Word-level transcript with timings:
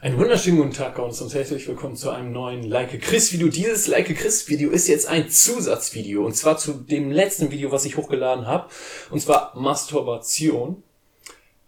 Einen 0.00 0.16
wunderschönen 0.16 0.58
guten 0.58 0.72
Tag 0.72 0.96
und 1.00 1.34
herzlich 1.34 1.66
willkommen 1.66 1.96
zu 1.96 2.10
einem 2.10 2.30
neuen 2.30 2.62
Like 2.62 3.00
Chris 3.00 3.32
Video. 3.32 3.48
Dieses 3.48 3.88
Like 3.88 4.06
Chris 4.16 4.48
Video 4.48 4.70
ist 4.70 4.86
jetzt 4.86 5.08
ein 5.08 5.28
Zusatzvideo 5.28 6.24
und 6.24 6.36
zwar 6.36 6.56
zu 6.56 6.74
dem 6.74 7.10
letzten 7.10 7.50
Video, 7.50 7.72
was 7.72 7.84
ich 7.84 7.96
hochgeladen 7.96 8.46
habe 8.46 8.68
und 9.10 9.20
zwar 9.20 9.58
Masturbation. 9.58 10.84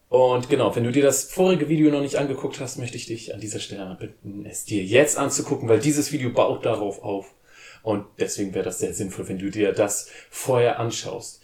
Und 0.09 0.49
genau, 0.49 0.77
wenn 0.77 0.85
du 0.85 0.93
dir 0.93 1.03
das 1.03 1.25
vorige 1.25 1.69
Video 1.69 1.91
noch 1.91 2.03
nicht 2.03 2.17
angeguckt 2.17 2.61
hast, 2.61 2.79
möchte 2.79 2.97
ich 2.97 3.07
dich 3.07 3.35
an 3.35 3.41
dieser 3.41 3.59
Stelle 3.59 3.97
bitten, 3.99 4.47
es 4.47 4.65
dir 4.65 4.85
jetzt 4.85 5.19
anzugucken, 5.19 5.69
weil 5.69 5.81
dieses 5.81 6.13
Video 6.13 6.31
baut 6.31 6.65
darauf 6.65 7.03
auf 7.03 7.35
und 7.83 8.07
deswegen 8.21 8.55
wäre 8.55 8.65
das 8.65 8.79
sehr 8.79 8.95
sinnvoll, 8.95 9.29
wenn 9.29 9.41
du 9.41 9.51
dir 9.51 9.73
das 9.73 10.07
vorher 10.31 10.79
anschaust. 10.79 11.41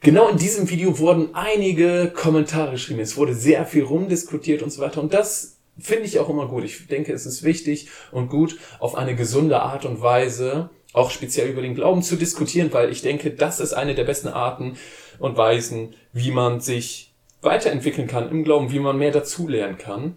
Genau 0.00 0.30
in 0.30 0.38
diesem 0.38 0.70
Video 0.70 0.98
wurden 0.98 1.34
einige 1.34 2.10
Kommentare 2.10 2.70
geschrieben. 2.70 3.00
Es 3.00 3.18
wurde 3.18 3.34
sehr 3.34 3.66
viel 3.66 3.84
rumdiskutiert 3.84 4.62
und 4.62 4.70
so 4.70 4.80
weiter. 4.80 5.02
Und 5.02 5.12
das 5.12 5.59
finde 5.80 6.04
ich 6.04 6.18
auch 6.18 6.28
immer 6.28 6.46
gut. 6.46 6.64
Ich 6.64 6.86
denke, 6.86 7.12
es 7.12 7.26
ist 7.26 7.42
wichtig 7.42 7.88
und 8.12 8.28
gut, 8.28 8.58
auf 8.78 8.94
eine 8.94 9.14
gesunde 9.16 9.60
Art 9.62 9.84
und 9.84 10.00
Weise 10.00 10.70
auch 10.92 11.10
speziell 11.10 11.48
über 11.48 11.62
den 11.62 11.74
Glauben 11.74 12.02
zu 12.02 12.16
diskutieren, 12.16 12.72
weil 12.72 12.90
ich 12.90 13.02
denke, 13.02 13.30
das 13.30 13.60
ist 13.60 13.72
eine 13.72 13.94
der 13.94 14.04
besten 14.04 14.28
Arten 14.28 14.76
und 15.18 15.36
Weisen, 15.36 15.94
wie 16.12 16.32
man 16.32 16.60
sich 16.60 17.12
weiterentwickeln 17.42 18.08
kann 18.08 18.30
im 18.30 18.44
Glauben, 18.44 18.72
wie 18.72 18.80
man 18.80 18.98
mehr 18.98 19.12
dazulernen 19.12 19.78
kann. 19.78 20.16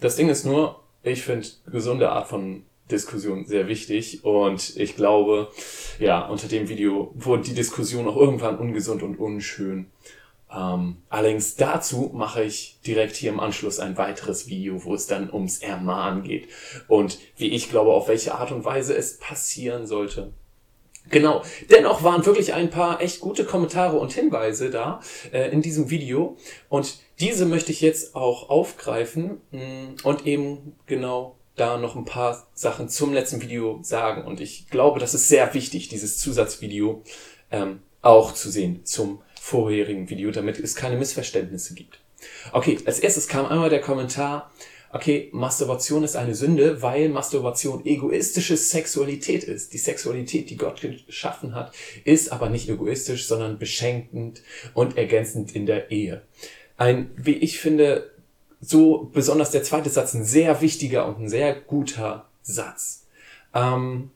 Das 0.00 0.16
Ding 0.16 0.28
ist 0.28 0.44
nur, 0.44 0.80
ich 1.02 1.22
finde 1.22 1.46
gesunde 1.70 2.10
Art 2.10 2.28
von 2.28 2.64
Diskussion 2.90 3.46
sehr 3.46 3.68
wichtig 3.68 4.24
und 4.24 4.76
ich 4.76 4.96
glaube, 4.96 5.48
ja, 5.98 6.26
unter 6.26 6.48
dem 6.48 6.68
Video 6.68 7.12
wurde 7.14 7.42
die 7.42 7.54
Diskussion 7.54 8.06
auch 8.06 8.16
irgendwann 8.16 8.58
ungesund 8.58 9.02
und 9.02 9.18
unschön. 9.18 9.86
Ähm, 10.54 10.98
allerdings 11.08 11.56
dazu 11.56 12.10
mache 12.14 12.44
ich 12.44 12.78
direkt 12.86 13.16
hier 13.16 13.30
im 13.30 13.40
Anschluss 13.40 13.80
ein 13.80 13.96
weiteres 13.96 14.46
Video, 14.46 14.84
wo 14.84 14.94
es 14.94 15.06
dann 15.06 15.32
ums 15.32 15.58
Ermahnen 15.58 16.22
geht 16.22 16.48
und 16.88 17.18
wie 17.36 17.48
ich 17.48 17.68
glaube, 17.68 17.92
auf 17.92 18.08
welche 18.08 18.34
Art 18.34 18.52
und 18.52 18.64
Weise 18.64 18.96
es 18.96 19.18
passieren 19.18 19.86
sollte. 19.86 20.32
Genau. 21.10 21.42
Dennoch 21.70 22.02
waren 22.02 22.26
wirklich 22.26 22.52
ein 22.54 22.70
paar 22.70 23.00
echt 23.00 23.20
gute 23.20 23.44
Kommentare 23.44 23.98
und 23.98 24.12
Hinweise 24.12 24.70
da 24.70 25.00
äh, 25.32 25.50
in 25.50 25.62
diesem 25.62 25.90
Video 25.90 26.36
und 26.68 26.98
diese 27.20 27.46
möchte 27.46 27.72
ich 27.72 27.80
jetzt 27.80 28.14
auch 28.16 28.48
aufgreifen 28.50 29.40
mh, 29.50 29.60
mm, 29.60 29.96
und 30.02 30.26
eben 30.26 30.76
genau 30.86 31.36
da 31.54 31.78
noch 31.78 31.96
ein 31.96 32.04
paar 32.04 32.46
Sachen 32.54 32.88
zum 32.88 33.12
letzten 33.12 33.40
Video 33.40 33.78
sagen 33.82 34.24
und 34.24 34.40
ich 34.40 34.68
glaube, 34.68 35.00
das 35.00 35.14
ist 35.14 35.28
sehr 35.28 35.54
wichtig, 35.54 35.88
dieses 35.88 36.18
Zusatzvideo 36.18 37.02
ähm, 37.50 37.80
auch 38.02 38.34
zu 38.34 38.50
sehen 38.50 38.84
zum 38.84 39.22
vorherigen 39.46 40.10
Video, 40.10 40.32
damit 40.32 40.58
es 40.58 40.74
keine 40.74 40.96
Missverständnisse 40.96 41.74
gibt. 41.74 42.00
Okay, 42.52 42.78
als 42.84 42.98
erstes 42.98 43.28
kam 43.28 43.46
einmal 43.46 43.70
der 43.70 43.80
Kommentar, 43.80 44.50
okay, 44.90 45.28
Masturbation 45.32 46.02
ist 46.02 46.16
eine 46.16 46.34
Sünde, 46.34 46.82
weil 46.82 47.08
Masturbation 47.10 47.86
egoistische 47.86 48.56
Sexualität 48.56 49.44
ist. 49.44 49.72
Die 49.72 49.78
Sexualität, 49.78 50.50
die 50.50 50.56
Gott 50.56 50.80
geschaffen 50.80 51.54
hat, 51.54 51.72
ist 52.02 52.32
aber 52.32 52.50
nicht 52.50 52.68
egoistisch, 52.68 53.28
sondern 53.28 53.60
beschenkend 53.60 54.42
und 54.74 54.96
ergänzend 54.96 55.54
in 55.54 55.64
der 55.64 55.92
Ehe. 55.92 56.22
Ein, 56.76 57.12
wie 57.16 57.34
ich 57.34 57.60
finde, 57.60 58.10
so 58.60 59.08
besonders 59.12 59.52
der 59.52 59.62
zweite 59.62 59.90
Satz 59.90 60.12
ein 60.14 60.24
sehr 60.24 60.60
wichtiger 60.60 61.06
und 61.06 61.20
ein 61.20 61.28
sehr 61.28 61.54
guter 61.54 62.26
Satz. 62.42 63.06
Ähm, 63.54 64.10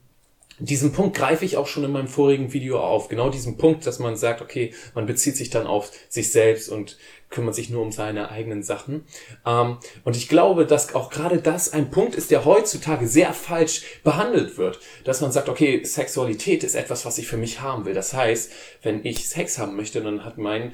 diesen 0.61 0.93
Punkt 0.93 1.17
greife 1.17 1.43
ich 1.43 1.57
auch 1.57 1.67
schon 1.67 1.83
in 1.83 1.91
meinem 1.91 2.07
vorigen 2.07 2.53
Video 2.53 2.79
auf. 2.79 3.09
Genau 3.09 3.29
diesen 3.29 3.57
Punkt, 3.57 3.85
dass 3.87 3.99
man 3.99 4.15
sagt, 4.15 4.41
okay, 4.41 4.73
man 4.93 5.05
bezieht 5.05 5.35
sich 5.35 5.49
dann 5.49 5.67
auf 5.67 5.91
sich 6.07 6.31
selbst 6.31 6.69
und 6.69 6.97
kümmert 7.29 7.55
sich 7.55 7.69
nur 7.69 7.81
um 7.81 7.91
seine 7.91 8.29
eigenen 8.29 8.61
Sachen. 8.61 9.05
Ähm, 9.45 9.77
und 10.03 10.15
ich 10.15 10.29
glaube, 10.29 10.65
dass 10.65 10.93
auch 10.93 11.09
gerade 11.09 11.41
das 11.41 11.73
ein 11.73 11.89
Punkt 11.89 12.13
ist, 12.15 12.29
der 12.29 12.45
heutzutage 12.45 13.07
sehr 13.07 13.33
falsch 13.33 13.83
behandelt 14.03 14.57
wird. 14.57 14.79
Dass 15.03 15.21
man 15.21 15.31
sagt, 15.31 15.49
okay, 15.49 15.83
Sexualität 15.83 16.63
ist 16.63 16.75
etwas, 16.75 17.05
was 17.05 17.17
ich 17.17 17.27
für 17.27 17.37
mich 17.37 17.61
haben 17.61 17.85
will. 17.85 17.93
Das 17.93 18.13
heißt, 18.13 18.51
wenn 18.83 19.03
ich 19.05 19.27
Sex 19.27 19.57
haben 19.57 19.75
möchte, 19.75 20.01
dann 20.01 20.23
hat 20.23 20.37
mein 20.37 20.73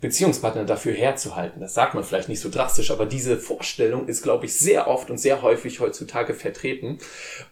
Beziehungspartner 0.00 0.64
dafür 0.64 0.92
herzuhalten. 0.92 1.60
Das 1.60 1.74
sagt 1.74 1.94
man 1.94 2.02
vielleicht 2.02 2.28
nicht 2.28 2.40
so 2.40 2.48
drastisch, 2.48 2.90
aber 2.90 3.06
diese 3.06 3.36
Vorstellung 3.36 4.08
ist, 4.08 4.22
glaube 4.22 4.46
ich, 4.46 4.54
sehr 4.54 4.88
oft 4.88 5.10
und 5.10 5.18
sehr 5.18 5.42
häufig 5.42 5.80
heutzutage 5.80 6.34
vertreten. 6.34 6.98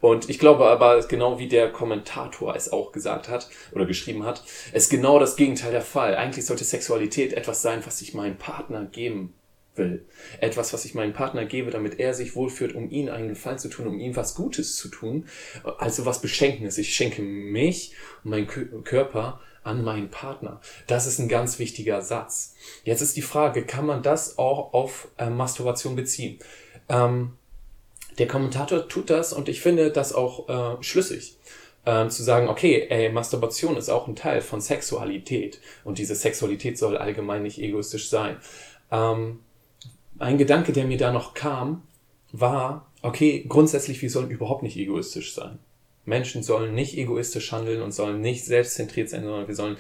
Und 0.00 0.28
ich 0.28 0.38
glaube 0.38 0.66
aber, 0.66 1.00
genau 1.02 1.38
wie 1.38 1.48
der 1.48 1.70
Kommentator 1.70 2.56
es 2.56 2.72
auch 2.72 2.92
gesagt 2.92 3.28
hat 3.28 3.48
oder 3.72 3.86
geschrieben 3.86 4.24
hat, 4.24 4.42
ist 4.72 4.90
genau 4.90 5.18
das 5.18 5.36
Gegenteil 5.36 5.72
der 5.72 5.82
Fall. 5.82 6.16
Eigentlich 6.16 6.46
sollte 6.46 6.64
Sexualität 6.64 7.32
etwas 7.32 7.62
sein, 7.62 7.82
was 7.84 8.00
ich 8.02 8.14
meinem 8.14 8.36
Partner 8.36 8.84
geben 8.84 9.34
will. 9.80 10.06
Etwas, 10.40 10.72
was 10.72 10.84
ich 10.84 10.94
meinem 10.94 11.12
Partner 11.12 11.44
gebe, 11.44 11.72
damit 11.72 11.98
er 11.98 12.14
sich 12.14 12.36
wohlfühlt, 12.36 12.76
um 12.76 12.88
ihn 12.88 13.08
einen 13.08 13.30
Gefallen 13.30 13.58
zu 13.58 13.68
tun, 13.68 13.88
um 13.88 13.98
ihm 13.98 14.14
was 14.14 14.36
Gutes 14.36 14.76
zu 14.76 14.88
tun. 14.88 15.26
Also 15.78 16.06
was 16.06 16.20
Beschenkendes. 16.20 16.78
Ich 16.78 16.94
schenke 16.94 17.22
mich 17.22 17.94
und 18.22 18.30
meinen 18.30 18.46
Körper 18.46 19.40
an 19.64 19.82
meinen 19.82 20.10
Partner. 20.10 20.60
Das 20.86 21.06
ist 21.06 21.18
ein 21.18 21.28
ganz 21.28 21.58
wichtiger 21.58 22.00
Satz. 22.02 22.54
Jetzt 22.84 23.00
ist 23.00 23.16
die 23.16 23.22
Frage, 23.22 23.64
kann 23.64 23.86
man 23.86 24.02
das 24.02 24.38
auch 24.38 24.72
auf 24.72 25.08
äh, 25.18 25.28
Masturbation 25.28 25.96
beziehen? 25.96 26.38
Ähm, 26.88 27.32
der 28.18 28.26
Kommentator 28.26 28.88
tut 28.88 29.10
das 29.10 29.32
und 29.32 29.48
ich 29.48 29.60
finde 29.60 29.90
das 29.90 30.12
auch 30.12 30.48
äh, 30.48 30.82
schlüssig. 30.82 31.36
Ähm, 31.86 32.10
zu 32.10 32.22
sagen, 32.22 32.48
okay, 32.48 32.86
ey, 32.90 33.08
Masturbation 33.08 33.76
ist 33.76 33.88
auch 33.88 34.06
ein 34.06 34.14
Teil 34.14 34.42
von 34.42 34.60
Sexualität 34.60 35.60
und 35.82 35.96
diese 35.96 36.14
Sexualität 36.14 36.76
soll 36.76 36.98
allgemein 36.98 37.42
nicht 37.42 37.58
egoistisch 37.58 38.10
sein. 38.10 38.36
Ähm, 38.90 39.40
ein 40.20 40.38
Gedanke, 40.38 40.72
der 40.72 40.84
mir 40.84 40.98
da 40.98 41.12
noch 41.12 41.34
kam, 41.34 41.82
war, 42.32 42.86
okay, 43.02 43.44
grundsätzlich, 43.48 44.00
wir 44.02 44.10
sollen 44.10 44.30
überhaupt 44.30 44.62
nicht 44.62 44.76
egoistisch 44.76 45.34
sein. 45.34 45.58
Menschen 46.04 46.42
sollen 46.42 46.74
nicht 46.74 46.96
egoistisch 46.96 47.52
handeln 47.52 47.82
und 47.82 47.92
sollen 47.92 48.20
nicht 48.20 48.44
selbstzentriert 48.44 49.08
sein, 49.08 49.24
sondern 49.24 49.48
wir 49.48 49.54
sollen 49.54 49.76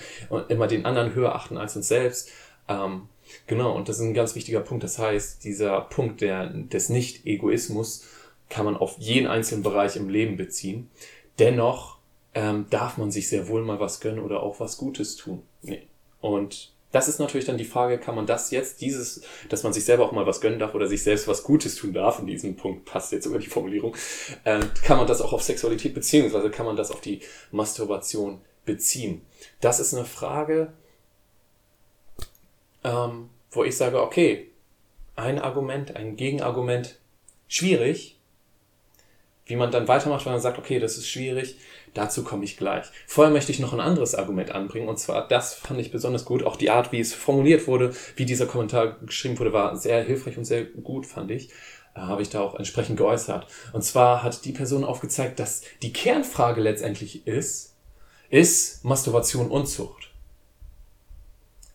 immer 0.48 0.66
den 0.66 0.84
anderen 0.84 1.14
höher 1.14 1.34
achten 1.34 1.56
als 1.56 1.76
uns 1.76 1.88
selbst. 1.88 2.30
Ähm, 2.68 3.08
genau, 3.46 3.74
und 3.74 3.88
das 3.88 3.96
ist 3.96 4.02
ein 4.02 4.14
ganz 4.14 4.34
wichtiger 4.34 4.60
Punkt. 4.60 4.82
Das 4.82 4.98
heißt, 4.98 5.44
dieser 5.44 5.80
Punkt 5.82 6.20
der, 6.20 6.48
des 6.48 6.88
Nicht-Egoismus 6.88 8.06
kann 8.48 8.64
man 8.64 8.76
auf 8.76 8.96
jeden 8.98 9.28
einzelnen 9.28 9.62
Bereich 9.62 9.96
im 9.96 10.08
Leben 10.08 10.36
beziehen. 10.36 10.90
Dennoch 11.38 11.98
ähm, 12.34 12.66
darf 12.70 12.96
man 12.96 13.10
sich 13.10 13.28
sehr 13.28 13.48
wohl 13.48 13.62
mal 13.62 13.80
was 13.80 14.00
gönnen 14.00 14.20
oder 14.20 14.42
auch 14.42 14.60
was 14.60 14.76
Gutes 14.76 15.16
tun. 15.16 15.42
Und 16.20 16.72
das 16.92 17.08
ist 17.08 17.20
natürlich 17.20 17.46
dann 17.46 17.58
die 17.58 17.64
Frage, 17.64 17.98
kann 17.98 18.14
man 18.14 18.26
das 18.26 18.50
jetzt, 18.50 18.80
dieses, 18.80 19.22
dass 19.48 19.62
man 19.62 19.72
sich 19.72 19.84
selber 19.84 20.04
auch 20.04 20.12
mal 20.12 20.26
was 20.26 20.40
gönnen 20.40 20.58
darf 20.58 20.74
oder 20.74 20.88
sich 20.88 21.02
selbst 21.02 21.28
was 21.28 21.44
Gutes 21.44 21.76
tun 21.76 21.92
darf, 21.92 22.18
in 22.18 22.26
diesem 22.26 22.56
Punkt 22.56 22.84
passt 22.84 23.12
jetzt 23.12 23.24
sogar 23.24 23.38
die 23.38 23.46
Formulierung, 23.46 23.96
äh, 24.44 24.60
kann 24.84 24.98
man 24.98 25.06
das 25.06 25.20
auch 25.20 25.32
auf 25.32 25.42
Sexualität 25.42 25.94
beziehungsweise 25.94 26.50
kann 26.50 26.66
man 26.66 26.76
das 26.76 26.90
auf 26.90 27.00
die 27.00 27.20
Masturbation 27.52 28.40
beziehen? 28.64 29.22
Das 29.60 29.80
ist 29.80 29.94
eine 29.94 30.04
Frage, 30.04 30.72
ähm, 32.84 33.30
wo 33.50 33.64
ich 33.64 33.76
sage, 33.76 34.02
okay, 34.02 34.50
ein 35.16 35.38
Argument, 35.38 35.96
ein 35.96 36.16
Gegenargument, 36.16 36.98
schwierig, 37.48 38.19
wie 39.50 39.56
man 39.56 39.70
dann 39.70 39.88
weitermacht, 39.88 40.24
wenn 40.24 40.32
man 40.32 40.40
sagt, 40.40 40.58
okay, 40.58 40.78
das 40.78 40.96
ist 40.96 41.08
schwierig, 41.08 41.56
dazu 41.92 42.24
komme 42.24 42.44
ich 42.44 42.56
gleich. 42.56 42.86
Vorher 43.06 43.32
möchte 43.32 43.52
ich 43.52 43.58
noch 43.58 43.72
ein 43.72 43.80
anderes 43.80 44.14
Argument 44.14 44.52
anbringen, 44.52 44.88
und 44.88 44.98
zwar, 44.98 45.28
das 45.28 45.54
fand 45.54 45.80
ich 45.80 45.90
besonders 45.90 46.24
gut, 46.24 46.44
auch 46.44 46.56
die 46.56 46.70
Art, 46.70 46.92
wie 46.92 47.00
es 47.00 47.12
formuliert 47.12 47.66
wurde, 47.66 47.92
wie 48.16 48.24
dieser 48.24 48.46
Kommentar 48.46 48.98
geschrieben 49.00 49.38
wurde, 49.38 49.52
war 49.52 49.76
sehr 49.76 50.02
hilfreich 50.02 50.38
und 50.38 50.44
sehr 50.44 50.64
gut, 50.64 51.06
fand 51.06 51.30
ich. 51.30 51.50
Da 51.94 52.06
habe 52.06 52.22
ich 52.22 52.30
da 52.30 52.40
auch 52.40 52.54
entsprechend 52.54 52.96
geäußert. 52.96 53.48
Und 53.72 53.82
zwar 53.82 54.22
hat 54.22 54.44
die 54.44 54.52
Person 54.52 54.84
aufgezeigt, 54.84 55.40
dass 55.40 55.62
die 55.82 55.92
Kernfrage 55.92 56.60
letztendlich 56.60 57.26
ist, 57.26 57.74
ist 58.30 58.84
Masturbation 58.84 59.50
Unzucht? 59.50 60.12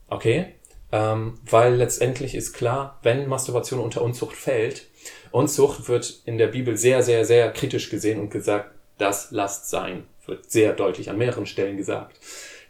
Okay? 0.08 0.56
Ähm, 0.92 1.40
weil 1.50 1.76
letztendlich 1.76 2.34
ist 2.34 2.54
klar, 2.54 3.00
wenn 3.04 3.28
Masturbation 3.28 3.82
unter 3.82 4.02
Unzucht 4.02 4.38
fällt, 4.38 4.88
Unzucht 5.32 5.88
wird 5.88 6.22
in 6.26 6.38
der 6.38 6.48
Bibel 6.48 6.78
sehr, 6.78 7.04
sehr, 7.04 7.26
sehr 7.26 7.52
kritisch 7.52 7.90
gesehen 7.90 8.20
und 8.20 8.30
gesagt, 8.30 8.72
das 8.98 9.32
lasst 9.32 9.70
sein. 9.70 10.06
Wird 10.26 10.50
sehr 10.52 10.74
deutlich 10.74 11.10
an 11.10 11.18
mehreren 11.18 11.46
Stellen 11.46 11.78
gesagt. 11.78 12.20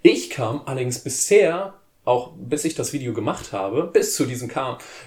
Ich 0.01 0.29
kam 0.29 0.61
allerdings 0.65 0.99
bisher, 0.99 1.75
auch 2.03 2.33
bis 2.37 2.65
ich 2.65 2.75
das 2.75 2.93
Video 2.93 3.13
gemacht 3.13 3.53
habe, 3.53 3.89
bis 3.91 4.15
zu 4.15 4.25
diesem 4.25 4.51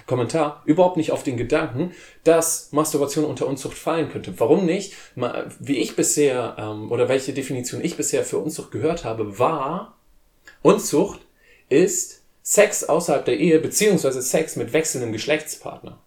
Kommentar, 0.05 0.63
überhaupt 0.65 0.97
nicht 0.97 1.11
auf 1.11 1.23
den 1.23 1.37
Gedanken, 1.37 1.93
dass 2.23 2.71
Masturbation 2.71 3.25
unter 3.25 3.47
Unzucht 3.47 3.77
fallen 3.77 4.09
könnte. 4.09 4.33
Warum 4.39 4.65
nicht? 4.65 4.95
Wie 5.59 5.77
ich 5.77 5.95
bisher, 5.95 6.55
ähm, 6.57 6.91
oder 6.91 7.07
welche 7.07 7.33
Definition 7.33 7.83
ich 7.83 7.95
bisher 7.95 8.23
für 8.23 8.39
Unzucht 8.39 8.71
gehört 8.71 9.05
habe, 9.05 9.39
war, 9.39 9.97
Unzucht 10.61 11.21
ist 11.69 12.23
Sex 12.41 12.83
außerhalb 12.83 13.25
der 13.25 13.37
Ehe, 13.37 13.59
beziehungsweise 13.59 14.21
Sex 14.21 14.55
mit 14.55 14.73
wechselndem 14.73 15.11
Geschlechtspartner. 15.11 16.01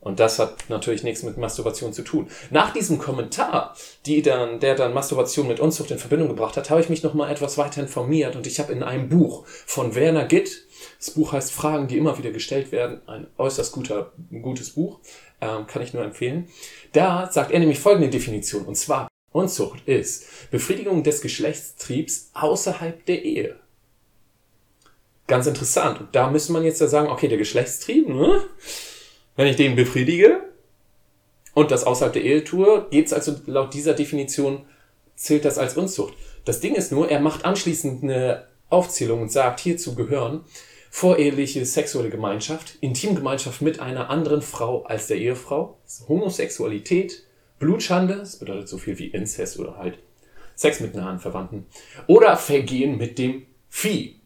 Und 0.00 0.18
das 0.18 0.38
hat 0.38 0.70
natürlich 0.70 1.02
nichts 1.02 1.22
mit 1.22 1.36
Masturbation 1.36 1.92
zu 1.92 2.02
tun. 2.02 2.28
Nach 2.50 2.72
diesem 2.72 2.98
Kommentar, 2.98 3.76
die 4.06 4.22
dann, 4.22 4.58
der 4.58 4.74
dann 4.74 4.94
Masturbation 4.94 5.46
mit 5.46 5.60
Unzucht 5.60 5.90
in 5.90 5.98
Verbindung 5.98 6.28
gebracht 6.28 6.56
hat, 6.56 6.70
habe 6.70 6.80
ich 6.80 6.88
mich 6.88 7.02
nochmal 7.02 7.30
etwas 7.30 7.58
weiter 7.58 7.82
informiert 7.82 8.34
und 8.34 8.46
ich 8.46 8.58
habe 8.58 8.72
in 8.72 8.82
einem 8.82 9.10
Buch 9.10 9.46
von 9.46 9.94
Werner 9.94 10.24
Gitt, 10.24 10.66
das 10.98 11.10
Buch 11.10 11.32
heißt 11.32 11.52
Fragen, 11.52 11.86
die 11.86 11.98
immer 11.98 12.16
wieder 12.16 12.30
gestellt 12.30 12.72
werden, 12.72 13.02
ein 13.06 13.26
äußerst 13.36 13.72
guter, 13.72 14.12
gutes 14.42 14.70
Buch, 14.70 15.00
ähm, 15.42 15.66
kann 15.66 15.82
ich 15.82 15.92
nur 15.92 16.02
empfehlen. 16.02 16.48
Da 16.92 17.30
sagt 17.30 17.50
er 17.50 17.58
nämlich 17.58 17.78
folgende 17.78 18.08
Definition, 18.08 18.64
und 18.64 18.76
zwar 18.76 19.08
Unzucht 19.32 19.86
ist 19.86 20.50
Befriedigung 20.50 21.04
des 21.04 21.20
Geschlechtstriebs 21.20 22.30
außerhalb 22.34 23.04
der 23.04 23.22
Ehe. 23.22 23.56
Ganz 25.28 25.46
interessant. 25.46 26.00
Und 26.00 26.08
da 26.16 26.28
müsste 26.28 26.52
man 26.52 26.64
jetzt 26.64 26.80
ja 26.80 26.88
sagen, 26.88 27.08
okay, 27.08 27.28
der 27.28 27.38
Geschlechtstrieb, 27.38 28.08
ne? 28.08 28.42
Wenn 29.36 29.46
ich 29.46 29.56
den 29.56 29.76
befriedige 29.76 30.40
und 31.54 31.70
das 31.70 31.84
außerhalb 31.84 32.12
der 32.12 32.24
Ehe 32.24 32.44
tue, 32.44 32.86
geht's 32.90 33.12
also 33.12 33.36
laut 33.46 33.74
dieser 33.74 33.94
Definition, 33.94 34.64
zählt 35.16 35.44
das 35.44 35.58
als 35.58 35.76
Unzucht. 35.76 36.14
Das 36.44 36.60
Ding 36.60 36.74
ist 36.74 36.92
nur, 36.92 37.10
er 37.10 37.20
macht 37.20 37.44
anschließend 37.44 38.02
eine 38.02 38.46
Aufzählung 38.68 39.22
und 39.22 39.32
sagt, 39.32 39.60
hierzu 39.60 39.94
gehören 39.94 40.44
voreheliche 40.90 41.64
sexuelle 41.64 42.10
Gemeinschaft, 42.10 42.76
Intimgemeinschaft 42.80 43.62
mit 43.62 43.78
einer 43.78 44.10
anderen 44.10 44.42
Frau 44.42 44.82
als 44.82 45.06
der 45.06 45.18
Ehefrau, 45.18 45.78
Homosexualität, 46.08 47.24
Blutschande, 47.58 48.16
das 48.16 48.38
bedeutet 48.38 48.68
so 48.68 48.78
viel 48.78 48.98
wie 48.98 49.06
Inzest 49.08 49.58
oder 49.58 49.76
halt 49.76 49.98
Sex 50.56 50.80
mit 50.80 50.94
nahen 50.94 51.20
Verwandten, 51.20 51.66
oder 52.06 52.36
Vergehen 52.36 52.98
mit 52.98 53.18
dem 53.18 53.46
Vieh. 53.68 54.16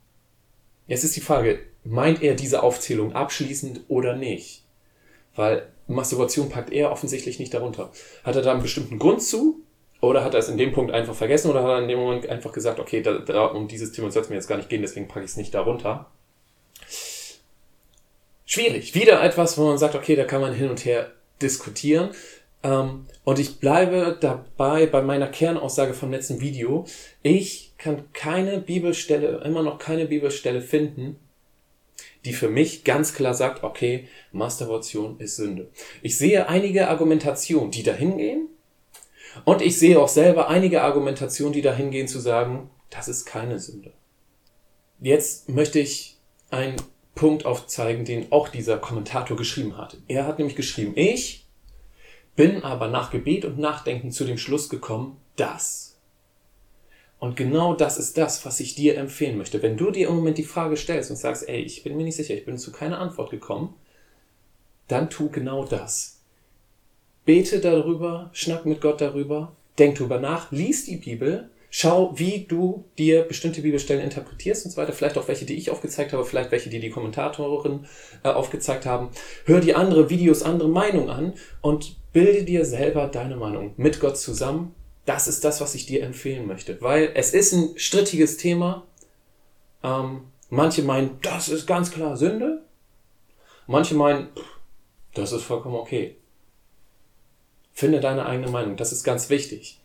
Jetzt 0.87 1.05
ist 1.05 1.17
die 1.17 1.21
Frage, 1.21 1.61
meint 1.85 2.23
er 2.23 2.35
diese 2.35 2.63
Aufzählung 2.63 3.13
abschließend 3.13 3.83
oder 3.89 4.17
nicht? 4.17 4.64
Weil 5.37 5.69
Masturbation 5.87 6.49
packt 6.49 6.73
er 6.73 6.91
offensichtlich 6.91 7.39
nicht 7.39 7.53
darunter. 7.53 7.91
Hat 8.23 8.37
er 8.37 8.43
da 8.43 8.53
einen 8.53 8.63
bestimmten 8.63 8.99
Grund 8.99 9.23
zu? 9.23 9.61
Oder 10.01 10.23
hat 10.23 10.35
er 10.35 10.41
es 10.41 10.49
in 10.49 10.59
dem 10.59 10.73
Punkt 10.73 10.93
einfach 10.93 11.15
vergessen? 11.15 11.51
Oder 11.51 11.63
hat 11.63 11.71
er 11.71 11.83
in 11.83 11.89
dem 11.89 11.99
Moment 11.99 12.29
einfach 12.29 12.53
gesagt, 12.53 12.79
okay, 12.79 13.03
da, 13.03 13.19
da, 13.19 13.47
um 13.47 13.69
dieses 13.69 13.93
Thema 13.93 14.11
soll 14.11 14.23
es 14.23 14.29
mir 14.29 14.37
jetzt 14.37 14.49
gar 14.49 14.57
nicht 14.57 14.69
gehen, 14.69 14.83
deswegen 14.83 15.09
packe 15.09 15.25
ich 15.25 15.31
es 15.31 15.37
nicht 15.37 15.55
darunter? 15.55 16.11
Schwierig. 18.45 18.95
Wieder 18.95 19.23
etwas, 19.23 19.57
wo 19.59 19.67
man 19.67 19.79
sagt, 19.79 19.95
okay, 19.95 20.17
da 20.17 20.25
kann 20.25 20.41
man 20.41 20.53
hin 20.53 20.71
und 20.71 20.85
her 20.85 21.13
diskutieren. 21.41 22.11
Ähm, 22.63 23.07
und 23.25 23.39
ich 23.39 23.59
bleibe 23.61 24.17
dabei 24.21 24.87
bei 24.87 25.03
meiner 25.03 25.29
Kernaussage 25.29 25.95
vom 25.95 26.11
letzten 26.11 26.41
Video. 26.41 26.85
Ich 27.23 27.73
kann 27.79 28.05
keine 28.13 28.59
Bibelstelle, 28.59 29.43
immer 29.45 29.63
noch 29.63 29.79
keine 29.79 30.07
Bibelstelle 30.07 30.61
finden, 30.61 31.17
die 32.25 32.33
für 32.33 32.49
mich 32.49 32.85
ganz 32.85 33.15
klar 33.15 33.35
sagt, 33.35 33.63
okay, 33.65 34.09
Masturbation 34.33 35.19
ist 35.21 35.37
Sünde. 35.37 35.71
Ich 36.03 36.17
sehe 36.17 36.49
einige 36.49 36.89
Argumentationen, 36.89 37.71
die 37.71 37.83
dahin 37.83 38.17
gehen. 38.17 38.49
Und 39.45 39.63
ich 39.63 39.79
sehe 39.79 40.01
auch 40.01 40.09
selber 40.09 40.49
einige 40.49 40.83
Argumentationen, 40.83 41.53
die 41.53 41.63
dahin 41.63 41.91
gehen 41.91 42.09
zu 42.09 42.21
sagen, 42.21 42.71
das 42.91 43.09
ist 43.09 43.25
keine 43.25 43.59
Sünde. 43.59 43.93
Jetzt 45.01 45.49
möchte 45.49 45.81
ich 45.81 46.19
einen 46.51 46.77
Punkt 47.15 47.47
aufzeigen, 47.47 48.05
den 48.05 48.31
auch 48.33 48.49
dieser 48.49 48.79
Kommentator 48.79 49.37
geschrieben 49.37 49.77
hat. 49.77 49.99
Er 50.09 50.27
hat 50.27 50.39
nämlich 50.39 50.57
geschrieben, 50.57 50.93
ich 50.97 51.47
bin 52.37 52.63
aber 52.63 52.89
nach 52.89 53.11
Gebet 53.11 53.45
und 53.45 53.59
Nachdenken 53.59 54.11
zu 54.11 54.25
dem 54.25 54.39
Schluss 54.39 54.69
gekommen, 54.69 55.21
dass 55.37 55.94
und 57.25 57.37
genau 57.37 57.73
das 57.73 57.97
ist 57.97 58.19
das, 58.19 58.45
was 58.45 58.61
ich 58.61 58.75
dir 58.75 58.99
empfehlen 58.99 59.39
möchte. 59.39 59.63
Wenn 59.63 59.79
du 59.79 59.91
dir 59.91 60.09
im 60.09 60.17
Moment 60.17 60.37
die 60.37 60.45
Frage 60.45 60.77
stellst 60.77 61.11
und 61.11 61.17
sagst, 61.17 61.49
ey, 61.49 61.63
ich 61.63 61.83
bin 61.83 61.97
mir 61.97 62.05
nicht 62.05 62.17
sicher, 62.17 62.35
ich 62.35 62.45
bin 62.45 62.59
zu 62.59 62.71
keiner 62.71 62.99
Antwort 62.99 63.31
gekommen, 63.31 63.73
dann 64.89 65.09
tu 65.09 65.31
genau 65.31 65.65
das. 65.65 66.21
Bete 67.25 67.61
darüber, 67.61 68.29
schnack 68.35 68.67
mit 68.67 68.83
Gott 68.83 69.01
darüber, 69.01 69.57
denk 69.79 69.97
darüber 69.97 70.21
nach, 70.21 70.53
lies 70.53 70.85
die 70.85 70.97
Bibel, 70.97 71.49
schau, 71.71 72.13
wie 72.15 72.45
du 72.47 72.85
dir 72.99 73.23
bestimmte 73.23 73.63
Bibelstellen 73.63 74.05
interpretierst 74.05 74.67
und 74.67 74.73
so 74.73 74.77
weiter. 74.77 74.93
Vielleicht 74.93 75.17
auch 75.17 75.27
welche, 75.27 75.47
die 75.47 75.55
ich 75.55 75.71
aufgezeigt 75.71 76.13
habe, 76.13 76.27
vielleicht 76.27 76.51
welche, 76.51 76.69
die 76.69 76.79
die 76.79 76.91
Kommentatorin 76.91 77.87
äh, 78.23 78.29
aufgezeigt 78.29 78.85
haben. 78.85 79.09
Hör 79.47 79.61
dir 79.61 79.79
andere 79.79 80.11
Videos, 80.11 80.43
andere 80.43 80.69
Meinungen 80.69 81.09
an 81.09 81.33
und 81.63 81.97
bilde 82.13 82.45
dir 82.45 82.67
selber 82.67 83.09
deine 83.09 83.37
Meinung 83.37 83.73
mit 83.79 83.99
Gott 83.99 84.19
zusammen 84.19 84.75
das 85.05 85.29
ist 85.29 85.45
das, 85.45 85.61
was 85.61 85.75
ich 85.75 85.87
dir 85.87 86.03
empfehlen 86.03 86.47
möchte. 86.47 86.81
Weil 86.81 87.13
es 87.15 87.35
ist 87.35 87.53
ein 87.53 87.79
strittiges 87.79 88.37
Thema. 88.37 88.87
Ähm, 89.83 90.23
manche 90.51 90.83
meinen, 90.83 91.19
das 91.23 91.49
ist 91.49 91.67
ganz 91.67 91.91
klar 91.91 92.17
Sünde. 92.17 92.63
Manche 93.67 93.95
meinen, 93.95 94.29
das 95.15 95.33
ist 95.33 95.43
vollkommen 95.43 95.77
okay. 95.77 96.17
Finde 97.73 98.01
deine 98.01 98.27
eigene 98.27 98.51
Meinung. 98.51 98.77
Das 98.77 98.93
ist 98.93 99.05
ganz 99.05 99.31
wichtig. 99.31 99.81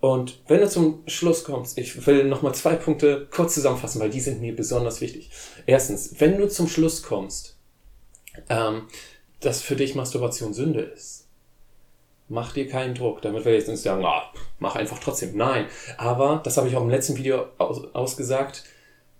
Und 0.00 0.40
wenn 0.46 0.60
du 0.60 0.68
zum 0.68 1.02
Schluss 1.08 1.42
kommst, 1.44 1.76
ich 1.76 2.06
will 2.06 2.24
nochmal 2.24 2.54
zwei 2.54 2.76
Punkte 2.76 3.26
kurz 3.30 3.54
zusammenfassen, 3.54 4.00
weil 4.00 4.10
die 4.10 4.20
sind 4.20 4.40
mir 4.40 4.54
besonders 4.54 5.00
wichtig. 5.00 5.30
Erstens, 5.66 6.20
wenn 6.20 6.38
du 6.38 6.48
zum 6.48 6.68
Schluss 6.68 7.02
kommst, 7.02 7.56
ähm, 8.48 8.86
dass 9.40 9.60
für 9.60 9.74
dich 9.76 9.94
Masturbation 9.94 10.54
Sünde 10.54 10.80
ist, 10.80 11.26
mach 12.28 12.52
dir 12.52 12.68
keinen 12.68 12.94
Druck. 12.94 13.22
Damit 13.22 13.44
will 13.44 13.54
ich 13.54 13.60
jetzt 13.60 13.68
nicht 13.68 13.82
sagen, 13.82 14.04
ah, 14.04 14.32
mach 14.58 14.76
einfach 14.76 14.98
trotzdem. 14.98 15.36
Nein. 15.36 15.66
Aber, 15.96 16.40
das 16.44 16.56
habe 16.56 16.68
ich 16.68 16.76
auch 16.76 16.82
im 16.82 16.90
letzten 16.90 17.16
Video 17.16 17.46
aus, 17.58 17.82
ausgesagt, 17.94 18.64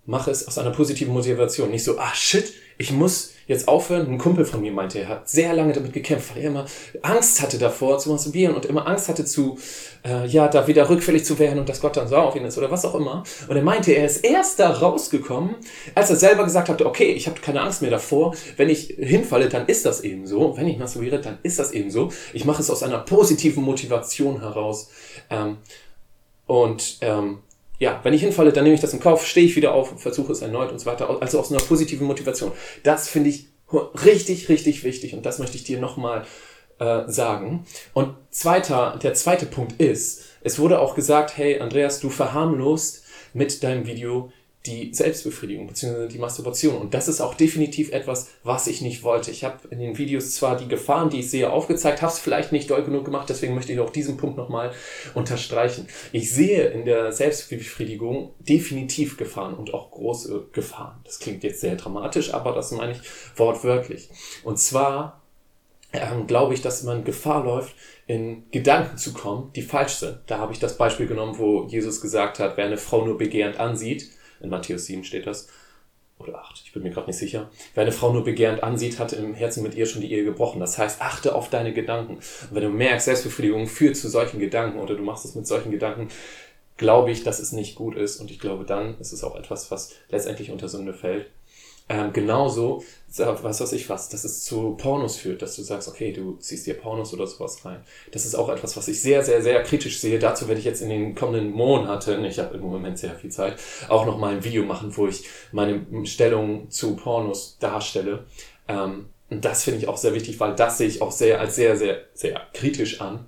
mach 0.06 0.28
es 0.28 0.46
aus 0.46 0.58
einer 0.58 0.70
positiven 0.70 1.12
Motivation. 1.12 1.70
Nicht 1.70 1.84
so, 1.84 1.98
ah 1.98 2.14
shit, 2.14 2.52
ich 2.78 2.92
muss 2.92 3.32
jetzt 3.48 3.66
aufhören. 3.66 4.06
Ein 4.06 4.18
Kumpel 4.18 4.44
von 4.44 4.60
mir 4.60 4.70
meinte, 4.70 5.00
er 5.00 5.08
hat 5.08 5.28
sehr 5.28 5.52
lange 5.52 5.72
damit 5.72 5.92
gekämpft, 5.92 6.34
weil 6.34 6.42
er 6.42 6.50
immer 6.50 6.66
Angst 7.02 7.42
hatte 7.42 7.58
davor 7.58 7.98
zu 7.98 8.10
masturbieren 8.10 8.54
und 8.54 8.66
immer 8.66 8.86
Angst 8.86 9.08
hatte 9.08 9.24
zu, 9.24 9.58
äh, 10.06 10.26
ja, 10.26 10.46
da 10.46 10.68
wieder 10.68 10.88
rückfällig 10.88 11.24
zu 11.24 11.38
werden 11.40 11.58
und 11.58 11.68
dass 11.68 11.80
Gott 11.80 11.96
dann 11.96 12.06
so 12.06 12.16
auf 12.16 12.36
ihn 12.36 12.44
ist 12.44 12.56
oder 12.56 12.70
was 12.70 12.84
auch 12.84 12.94
immer. 12.94 13.24
Und 13.48 13.56
er 13.56 13.62
meinte, 13.62 13.92
er 13.92 14.06
ist 14.06 14.18
erst 14.18 14.60
da 14.60 14.70
rausgekommen, 14.70 15.56
als 15.94 16.10
er 16.10 16.16
selber 16.16 16.44
gesagt 16.44 16.68
hatte, 16.68 16.86
okay, 16.86 17.10
ich 17.10 17.26
habe 17.26 17.40
keine 17.40 17.62
Angst 17.62 17.82
mehr 17.82 17.90
davor. 17.90 18.36
Wenn 18.56 18.68
ich 18.68 18.94
hinfalle, 18.98 19.48
dann 19.48 19.66
ist 19.66 19.84
das 19.84 20.02
eben 20.02 20.26
so. 20.26 20.56
Wenn 20.56 20.68
ich 20.68 20.78
masturbiere, 20.78 21.20
dann 21.20 21.38
ist 21.42 21.58
das 21.58 21.72
eben 21.72 21.90
so. 21.90 22.10
Ich 22.32 22.44
mache 22.44 22.62
es 22.62 22.70
aus 22.70 22.84
einer 22.84 22.98
positiven 22.98 23.64
Motivation 23.64 24.40
heraus. 24.40 24.90
Ähm, 25.30 25.56
und 26.46 26.98
ähm, 27.00 27.40
ja, 27.78 28.00
wenn 28.02 28.14
ich 28.14 28.22
hinfalle, 28.22 28.52
dann 28.52 28.64
nehme 28.64 28.74
ich 28.74 28.80
das 28.80 28.92
in 28.92 29.00
Kauf, 29.00 29.26
stehe 29.26 29.46
ich 29.46 29.56
wieder 29.56 29.72
auf, 29.72 30.00
versuche 30.00 30.32
es 30.32 30.42
erneut 30.42 30.72
und 30.72 30.78
so 30.80 30.86
weiter. 30.86 31.18
Also 31.20 31.38
aus 31.38 31.52
einer 31.52 31.62
positiven 31.62 32.06
Motivation. 32.06 32.52
Das 32.82 33.08
finde 33.08 33.30
ich 33.30 33.48
richtig, 34.04 34.48
richtig 34.48 34.82
wichtig 34.84 35.14
und 35.14 35.24
das 35.26 35.38
möchte 35.38 35.56
ich 35.56 35.64
dir 35.64 35.78
nochmal 35.78 36.24
äh, 36.78 37.02
sagen. 37.06 37.66
Und 37.92 38.14
zweiter, 38.30 38.98
der 39.02 39.14
zweite 39.14 39.46
Punkt 39.46 39.80
ist, 39.80 40.24
es 40.40 40.58
wurde 40.58 40.80
auch 40.80 40.94
gesagt, 40.94 41.36
hey 41.36 41.60
Andreas, 41.60 42.00
du 42.00 42.10
verharmlost 42.10 43.04
mit 43.32 43.62
deinem 43.62 43.86
Video 43.86 44.32
die 44.68 44.94
Selbstbefriedigung 44.94 45.66
bzw. 45.66 46.08
die 46.08 46.18
Masturbation. 46.18 46.76
Und 46.76 46.94
das 46.94 47.08
ist 47.08 47.20
auch 47.20 47.34
definitiv 47.34 47.90
etwas, 47.92 48.28
was 48.44 48.66
ich 48.66 48.82
nicht 48.82 49.02
wollte. 49.02 49.30
Ich 49.30 49.44
habe 49.44 49.66
in 49.70 49.78
den 49.78 49.98
Videos 49.98 50.34
zwar 50.34 50.56
die 50.56 50.68
Gefahren, 50.68 51.10
die 51.10 51.20
ich 51.20 51.30
sehe, 51.30 51.50
aufgezeigt, 51.50 52.02
habe 52.02 52.12
es 52.12 52.18
vielleicht 52.18 52.52
nicht 52.52 52.70
doll 52.70 52.84
genug 52.84 53.04
gemacht, 53.04 53.28
deswegen 53.28 53.54
möchte 53.54 53.72
ich 53.72 53.80
auch 53.80 53.90
diesen 53.90 54.16
Punkt 54.16 54.36
nochmal 54.36 54.72
unterstreichen. 55.14 55.88
Ich 56.12 56.32
sehe 56.32 56.68
in 56.68 56.84
der 56.84 57.12
Selbstbefriedigung 57.12 58.34
definitiv 58.38 59.16
Gefahren 59.16 59.54
und 59.54 59.74
auch 59.74 59.90
große 59.90 60.48
Gefahren. 60.52 61.00
Das 61.04 61.18
klingt 61.18 61.42
jetzt 61.42 61.60
sehr 61.60 61.76
dramatisch, 61.76 62.34
aber 62.34 62.52
das 62.52 62.70
meine 62.70 62.92
ich 62.92 63.00
wortwörtlich. 63.36 64.10
Und 64.44 64.58
zwar 64.58 65.22
ähm, 65.92 66.26
glaube 66.26 66.54
ich, 66.54 66.60
dass 66.60 66.82
man 66.82 67.04
Gefahr 67.04 67.44
läuft, 67.44 67.74
in 68.06 68.44
Gedanken 68.50 68.96
zu 68.96 69.12
kommen, 69.12 69.50
die 69.54 69.62
falsch 69.62 69.94
sind. 69.94 70.18
Da 70.26 70.38
habe 70.38 70.52
ich 70.52 70.58
das 70.58 70.76
Beispiel 70.76 71.06
genommen, 71.06 71.38
wo 71.38 71.66
Jesus 71.66 72.00
gesagt 72.00 72.38
hat, 72.38 72.56
wer 72.56 72.66
eine 72.66 72.78
Frau 72.78 73.04
nur 73.04 73.18
begehrend 73.18 73.58
ansieht, 73.58 74.10
in 74.40 74.50
Matthäus 74.50 74.86
7 74.86 75.04
steht 75.04 75.26
das. 75.26 75.48
Oder 76.18 76.38
8, 76.40 76.62
ich 76.64 76.72
bin 76.72 76.82
mir 76.82 76.90
gerade 76.90 77.06
nicht 77.06 77.18
sicher. 77.18 77.48
Wer 77.74 77.82
eine 77.82 77.92
Frau 77.92 78.12
nur 78.12 78.24
begehrend 78.24 78.64
ansieht, 78.64 78.98
hat 78.98 79.12
im 79.12 79.34
Herzen 79.34 79.62
mit 79.62 79.74
ihr 79.74 79.86
schon 79.86 80.02
die 80.02 80.12
Ehe 80.12 80.24
gebrochen. 80.24 80.58
Das 80.58 80.76
heißt, 80.76 81.00
achte 81.00 81.34
auf 81.34 81.48
deine 81.48 81.72
Gedanken. 81.72 82.16
Und 82.16 82.48
wenn 82.50 82.64
du 82.64 82.70
merkst, 82.70 83.04
Selbstbefriedigung 83.04 83.68
führt 83.68 83.96
zu 83.96 84.08
solchen 84.08 84.40
Gedanken 84.40 84.80
oder 84.80 84.96
du 84.96 85.02
machst 85.02 85.24
es 85.24 85.36
mit 85.36 85.46
solchen 85.46 85.70
Gedanken, 85.70 86.08
glaube 86.76 87.12
ich, 87.12 87.22
dass 87.22 87.38
es 87.38 87.52
nicht 87.52 87.76
gut 87.76 87.96
ist. 87.96 88.20
Und 88.20 88.32
ich 88.32 88.40
glaube, 88.40 88.64
dann 88.64 88.98
ist 88.98 89.12
es 89.12 89.22
auch 89.22 89.36
etwas, 89.36 89.70
was 89.70 89.94
letztendlich 90.08 90.50
unter 90.50 90.68
Sünde 90.68 90.92
fällt. 90.92 91.26
Ähm, 91.90 92.12
genauso, 92.12 92.84
was 93.16 93.60
weiß 93.60 93.72
ich 93.72 93.88
was, 93.88 94.10
dass 94.10 94.24
es 94.24 94.44
zu 94.44 94.76
Pornos 94.76 95.16
führt, 95.16 95.40
dass 95.40 95.56
du 95.56 95.62
sagst, 95.62 95.88
okay, 95.88 96.12
du 96.12 96.36
ziehst 96.36 96.66
dir 96.66 96.74
Pornos 96.74 97.14
oder 97.14 97.26
sowas 97.26 97.64
rein. 97.64 97.82
Das 98.12 98.26
ist 98.26 98.34
auch 98.34 98.50
etwas, 98.50 98.76
was 98.76 98.88
ich 98.88 99.00
sehr, 99.00 99.24
sehr, 99.24 99.42
sehr 99.42 99.62
kritisch 99.62 99.98
sehe. 99.98 100.18
Dazu 100.18 100.48
werde 100.48 100.58
ich 100.58 100.66
jetzt 100.66 100.82
in 100.82 100.90
den 100.90 101.14
kommenden 101.14 101.50
Monaten, 101.50 102.24
ich 102.26 102.38
habe 102.38 102.56
im 102.56 102.62
Moment 102.62 102.98
sehr 102.98 103.14
viel 103.14 103.30
Zeit, 103.30 103.58
auch 103.88 104.04
nochmal 104.04 104.34
ein 104.34 104.44
Video 104.44 104.64
machen, 104.64 104.94
wo 104.96 105.08
ich 105.08 105.24
meine 105.50 105.86
Stellung 106.04 106.70
zu 106.70 106.94
Pornos 106.94 107.56
darstelle. 107.58 108.26
Ähm, 108.68 109.06
und 109.30 109.44
das 109.44 109.64
finde 109.64 109.78
ich 109.78 109.88
auch 109.88 109.96
sehr 109.96 110.14
wichtig, 110.14 110.38
weil 110.40 110.54
das 110.54 110.78
sehe 110.78 110.88
ich 110.88 111.00
auch 111.00 111.12
sehr 111.12 111.40
als 111.40 111.56
sehr, 111.56 111.76
sehr, 111.76 112.02
sehr 112.12 112.40
kritisch 112.52 113.00
an. 113.00 113.26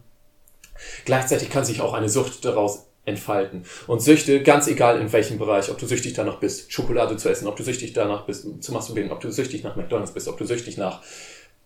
Gleichzeitig 1.05 1.51
kann 1.51 1.65
sich 1.65 1.81
auch 1.81 1.95
eine 1.95 2.09
Sucht 2.09 2.45
daraus 2.45 2.90
entfalten. 3.05 3.65
Und 3.87 4.03
Süchte, 4.03 4.43
ganz 4.43 4.67
egal 4.67 5.01
in 5.01 5.13
welchem 5.13 5.39
Bereich, 5.39 5.71
ob 5.71 5.79
du 5.79 5.87
süchtig 5.87 6.13
danach 6.13 6.39
bist, 6.39 6.73
Schokolade 6.73 7.17
zu 7.17 7.29
essen, 7.29 7.47
ob 7.47 7.57
du 7.57 7.63
süchtig 7.63 7.93
danach 7.93 8.27
bist, 8.27 8.47
zu 8.63 8.73
masturbieren, 8.73 9.11
ob 9.11 9.21
du 9.21 9.31
süchtig 9.31 9.65
nach 9.65 9.77
McDonalds 9.77 10.13
bist, 10.13 10.29
ob 10.29 10.39
du 10.39 10.45
süchtig 10.45 10.77
nach 10.77 11.03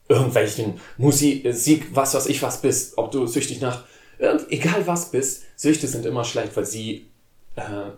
irgendwelchen 0.08 0.80
Musik, 0.96 1.88
was 1.92 2.14
weiß 2.14 2.26
ich 2.26 2.42
was 2.42 2.60
bist, 2.60 2.98
ob 2.98 3.10
du 3.10 3.26
süchtig 3.26 3.60
nach, 3.60 3.84
egal 4.48 4.86
was 4.86 5.10
bist, 5.10 5.44
Süchte 5.56 5.86
sind 5.86 6.06
immer 6.06 6.24
schlecht, 6.24 6.56
weil 6.56 6.66
sie 6.66 7.06
äh, 7.56 7.90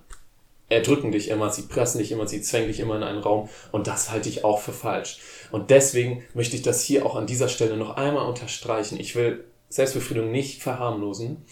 erdrücken 0.69 1.13
dich 1.13 1.29
immer, 1.29 1.51
sie 1.51 1.63
pressen 1.63 1.99
dich 1.99 2.13
immer, 2.13 2.27
sie 2.27 2.43
zwängen 2.43 2.69
dich 2.69 2.81
immer 2.81 2.97
in 2.97 3.03
einen 3.03 3.21
Raum 3.21 3.49
und 3.73 3.87
das 3.87 4.11
halte 4.11 4.29
ich 4.29 4.45
auch 4.45 4.61
für 4.61 4.73
falsch. 4.73 5.21
Und 5.51 5.71
deswegen 5.71 6.25
möchte 6.35 6.57
ich 6.57 6.63
das 6.63 6.83
hier 6.83 7.07
auch 7.07 7.17
an 7.17 7.27
dieser 7.27 7.49
Stelle 7.49 7.77
noch 7.77 7.97
einmal 7.97 8.27
unterstreichen. 8.27 8.99
Ich 8.99 9.15
will 9.15 9.45
Selbstbefriedigung 9.69 10.31
nicht 10.31 10.63
verharmlosen, 10.63 11.45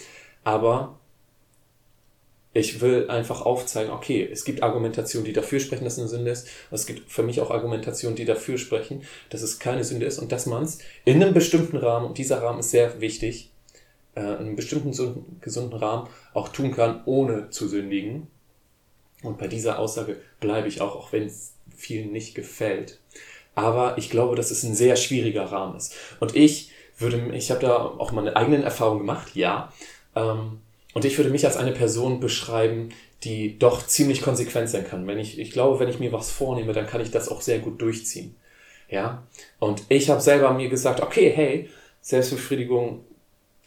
aber 0.43 0.99
ich 2.55 2.81
will 2.81 3.11
einfach 3.11 3.43
aufzeigen, 3.43 3.93
okay, 3.93 4.27
es 4.31 4.45
gibt 4.45 4.63
Argumentationen, 4.63 5.27
die 5.27 5.33
dafür 5.33 5.59
sprechen, 5.59 5.85
dass 5.85 5.95
es 5.95 5.99
eine 5.99 6.09
Sünde 6.09 6.31
ist. 6.31 6.49
Es 6.71 6.87
gibt 6.87 7.11
für 7.11 7.25
mich 7.25 7.41
auch 7.41 7.51
Argumentationen, 7.51 8.17
die 8.17 8.25
dafür 8.25 8.59
sprechen, 8.59 9.03
dass 9.29 9.43
es 9.43 9.59
keine 9.59 9.83
Sünde 9.83 10.07
ist 10.07 10.21
und 10.21 10.31
dass 10.31 10.47
man 10.47 10.63
es 10.63 10.79
in 11.05 11.23
einem 11.23 11.35
bestimmten 11.35 11.77
Rahmen, 11.77 12.07
und 12.07 12.17
dieser 12.17 12.41
Rahmen 12.43 12.61
ist 12.61 12.71
sehr 12.71 13.01
wichtig, 13.01 13.51
äh, 14.15 14.21
in 14.21 14.27
einem 14.27 14.57
bestimmten 14.57 14.93
gesunden 15.41 15.79
Rahmen 15.79 16.09
auch 16.33 16.49
tun 16.49 16.71
kann, 16.71 17.03
ohne 17.07 17.51
zu 17.51 17.67
sündigen. 17.67 18.29
Und 19.23 19.39
bei 19.39 19.49
dieser 19.49 19.81
Aussage 19.81 20.17
bleibe 20.39 20.69
ich 20.69 20.81
auch, 20.81 20.95
auch 20.95 21.13
wenn 21.13 21.27
es 21.27 21.55
vielen 21.77 22.13
nicht 22.13 22.37
gefällt. 22.37 23.01
Aber 23.57 23.99
ich 23.99 24.11
glaube, 24.11 24.37
dass 24.37 24.53
es 24.53 24.63
ein 24.63 24.77
sehr 24.77 24.95
schwieriger 24.95 25.47
Rahmen 25.47 25.77
ist. 25.77 25.95
Und 26.21 26.37
ich 26.37 26.71
würde, 26.99 27.35
ich 27.35 27.51
habe 27.51 27.61
da 27.61 27.77
auch 27.77 28.13
meine 28.13 28.37
eigenen 28.37 28.63
Erfahrungen 28.63 29.01
gemacht, 29.01 29.35
ja. 29.35 29.73
Ähm, 30.15 30.61
und 30.95 31.05
ich 31.05 31.19
würde 31.19 31.31
mich 31.31 31.45
als 31.45 31.57
eine 31.57 31.73
Person 31.73 32.21
beschreiben, 32.21 32.91
die 33.25 33.59
doch 33.59 33.87
ziemlich 33.87 34.23
konsequent 34.23 34.71
sein 34.71 34.87
kann. 34.87 35.07
Wenn 35.07 35.19
ich, 35.19 35.39
ich 35.39 35.51
glaube, 35.51 35.81
wenn 35.81 35.89
ich 35.89 35.99
mir 35.99 36.13
was 36.13 36.31
vornehme, 36.31 36.73
dann 36.73 36.87
kann 36.87 37.01
ich 37.01 37.11
das 37.11 37.29
auch 37.29 37.41
sehr 37.41 37.59
gut 37.59 37.83
durchziehen. 37.83 38.37
Ja. 38.89 39.27
Und 39.59 39.83
ich 39.89 40.09
habe 40.09 40.21
selber 40.21 40.53
mir 40.53 40.69
gesagt, 40.69 41.01
okay, 41.01 41.33
hey, 41.35 41.69
Selbstbefriedigung 42.01 43.05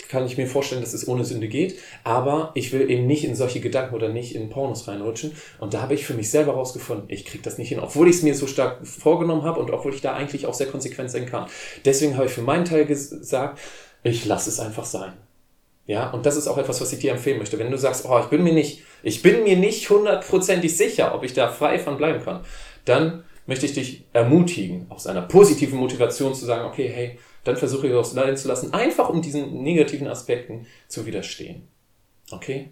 kann 0.09 0.25
ich 0.25 0.37
mir 0.37 0.47
vorstellen, 0.47 0.81
dass 0.81 0.93
es 0.93 1.07
ohne 1.07 1.25
Sünde 1.25 1.47
geht, 1.47 1.79
aber 2.03 2.51
ich 2.53 2.71
will 2.71 2.89
eben 2.89 3.07
nicht 3.07 3.25
in 3.25 3.35
solche 3.35 3.59
Gedanken 3.59 3.95
oder 3.95 4.09
nicht 4.09 4.35
in 4.35 4.49
Pornos 4.49 4.87
reinrutschen. 4.87 5.31
Und 5.59 5.73
da 5.73 5.81
habe 5.81 5.95
ich 5.95 6.05
für 6.05 6.13
mich 6.13 6.29
selber 6.29 6.53
rausgefunden, 6.53 7.09
ich 7.09 7.25
kriege 7.25 7.43
das 7.43 7.57
nicht 7.57 7.69
hin, 7.69 7.79
obwohl 7.79 8.07
ich 8.07 8.17
es 8.17 8.23
mir 8.23 8.35
so 8.35 8.47
stark 8.47 8.85
vorgenommen 8.87 9.43
habe 9.43 9.59
und 9.59 9.71
obwohl 9.71 9.93
ich 9.93 10.01
da 10.01 10.13
eigentlich 10.13 10.45
auch 10.45 10.53
sehr 10.53 10.67
konsequent 10.67 11.11
sein 11.11 11.25
kann. 11.25 11.47
Deswegen 11.83 12.15
habe 12.15 12.27
ich 12.27 12.31
für 12.31 12.43
meinen 12.43 12.63
Teil 12.63 12.85
gesagt, 12.85 13.59
ich 14.03 14.25
lasse 14.25 14.49
es 14.49 14.59
einfach 14.59 14.85
sein. 14.85 15.13
Ja, 15.87 16.09
und 16.09 16.25
das 16.25 16.35
ist 16.35 16.47
auch 16.47 16.57
etwas, 16.57 16.81
was 16.81 16.91
ich 16.91 16.99
dir 16.99 17.11
empfehlen 17.11 17.39
möchte. 17.39 17.57
Wenn 17.57 17.71
du 17.71 17.77
sagst, 17.77 18.05
oh, 18.05 18.19
ich 18.19 18.25
bin 18.25 18.43
mir 18.43 18.53
nicht, 18.53 18.83
ich 19.03 19.21
bin 19.21 19.43
mir 19.43 19.55
nicht 19.55 19.89
hundertprozentig 19.89 20.75
sicher, 20.75 21.15
ob 21.15 21.23
ich 21.23 21.33
da 21.33 21.47
frei 21.47 21.79
von 21.79 21.97
bleiben 21.97 22.23
kann, 22.23 22.43
dann 22.83 23.23
möchte 23.45 23.65
ich 23.65 23.73
dich 23.73 24.03
ermutigen, 24.11 24.87
aus 24.89 25.07
einer 25.07 25.21
positiven 25.21 25.79
Motivation 25.79 26.35
zu 26.35 26.45
sagen, 26.45 26.65
okay, 26.65 26.89
hey, 26.93 27.17
dann 27.45 27.55
versuche 27.55 27.87
ich 27.87 27.93
es 27.93 28.13
leiden 28.13 28.35
zu 28.35 28.49
lassen, 28.49 28.73
einfach 28.73 29.09
um 29.09 29.21
diesen 29.21 29.63
negativen 29.63 30.07
Aspekten 30.07 30.67
zu 30.89 31.05
widerstehen. 31.05 31.69
Okay? 32.31 32.69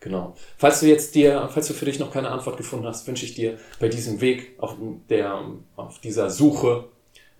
Genau. 0.00 0.34
Falls 0.56 0.80
du 0.80 0.86
jetzt 0.86 1.14
dir, 1.14 1.48
falls 1.52 1.68
du 1.68 1.74
für 1.74 1.84
dich 1.84 1.98
noch 1.98 2.10
keine 2.10 2.30
Antwort 2.30 2.56
gefunden 2.56 2.86
hast, 2.86 3.06
wünsche 3.06 3.26
ich 3.26 3.34
dir 3.34 3.58
bei 3.78 3.88
diesem 3.88 4.22
Weg, 4.22 4.54
auf 4.58 4.76
der, 5.10 5.44
auf 5.76 6.00
dieser 6.00 6.30
Suche 6.30 6.88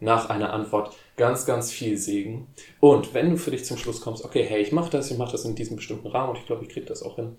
nach 0.02 0.28
einer 0.28 0.52
Antwort 0.52 0.94
ganz, 1.16 1.46
ganz 1.46 1.70
viel 1.70 1.96
Segen. 1.96 2.48
Und 2.80 3.14
wenn 3.14 3.30
du 3.30 3.36
für 3.36 3.52
dich 3.52 3.64
zum 3.64 3.76
Schluss 3.76 4.00
kommst, 4.00 4.24
okay, 4.24 4.44
hey, 4.44 4.60
ich 4.60 4.72
mache 4.72 4.90
das, 4.90 5.10
ich 5.10 5.18
mache 5.18 5.32
das 5.32 5.44
in 5.44 5.54
diesem 5.54 5.76
bestimmten 5.76 6.08
Rahmen 6.08 6.30
und 6.30 6.38
ich 6.38 6.46
glaube, 6.46 6.64
ich 6.64 6.70
kriege 6.70 6.86
das 6.86 7.02
auch 7.02 7.16
hin. 7.16 7.36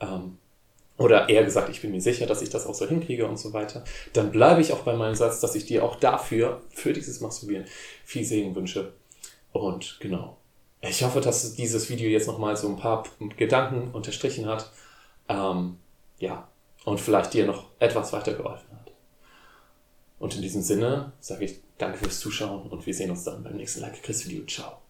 Ähm, 0.00 0.38
oder 0.98 1.28
eher 1.28 1.44
gesagt, 1.44 1.68
ich 1.68 1.82
bin 1.82 1.90
mir 1.90 2.00
sicher, 2.00 2.26
dass 2.26 2.42
ich 2.42 2.48
das 2.48 2.66
auch 2.66 2.74
so 2.74 2.86
hinkriege 2.86 3.26
und 3.26 3.38
so 3.38 3.52
weiter, 3.52 3.84
dann 4.14 4.30
bleibe 4.30 4.60
ich 4.60 4.72
auch 4.72 4.80
bei 4.80 4.94
meinem 4.94 5.14
Satz, 5.14 5.40
dass 5.40 5.54
ich 5.54 5.66
dir 5.66 5.84
auch 5.84 5.96
dafür, 5.96 6.62
für 6.70 6.92
dieses 6.92 7.20
Masturbieren, 7.20 7.66
viel 8.04 8.24
Segen 8.24 8.54
wünsche. 8.54 8.92
Und 9.52 9.98
genau. 10.00 10.38
Ich 10.80 11.02
hoffe, 11.02 11.20
dass 11.20 11.54
dieses 11.54 11.90
Video 11.90 12.08
jetzt 12.08 12.28
nochmal 12.28 12.56
so 12.56 12.68
ein 12.68 12.76
paar 12.76 13.04
Gedanken 13.36 13.90
unterstrichen 13.92 14.46
hat. 14.46 14.70
Ähm, 15.28 15.78
ja, 16.18 16.48
und 16.84 17.00
vielleicht 17.00 17.34
dir 17.34 17.46
noch 17.46 17.66
etwas 17.78 18.12
weitergeholfen 18.12 18.70
hat. 18.70 18.92
Und 20.18 20.36
in 20.36 20.42
diesem 20.42 20.62
Sinne 20.62 21.12
sage 21.20 21.44
ich 21.44 21.65
danke 21.78 21.98
fürs 21.98 22.20
Zuschauen 22.20 22.68
und 22.70 22.86
wir 22.86 22.94
sehen 22.94 23.10
uns 23.10 23.24
dann 23.24 23.42
beim 23.42 23.56
nächsten 23.56 23.80
Like 23.80 24.02
Chris 24.02 24.26
Video. 24.28 24.44
Ciao. 24.46 24.85